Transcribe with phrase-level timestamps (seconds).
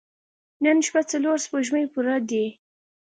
[0.63, 2.45] نن شپه څلور سپوږمۍ پوره دي.